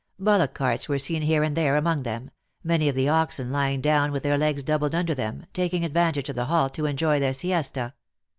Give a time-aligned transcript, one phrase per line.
[0.17, 2.31] Bullock carts were seen here and there, among them,
[2.63, 6.35] many of the oxen lying down with their legs doubled under them, taking advantage of
[6.35, 7.93] the halt to enjoy their siesta.